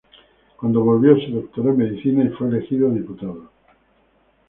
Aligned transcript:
Cuando 0.57 0.83
volvió, 0.83 1.15
se 1.15 1.27
doctoró 1.27 1.69
en 1.69 1.77
medicina 1.77 2.23
y 2.23 2.29
fue 2.29 2.47
elegido 2.47 2.89
diputado. 2.89 3.51